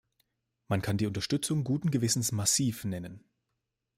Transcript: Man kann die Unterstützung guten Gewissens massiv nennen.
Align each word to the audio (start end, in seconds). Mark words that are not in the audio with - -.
Man 0.67 0.81
kann 0.81 0.97
die 0.97 1.05
Unterstützung 1.05 1.63
guten 1.63 1.91
Gewissens 1.91 2.31
massiv 2.31 2.85
nennen. 2.85 3.23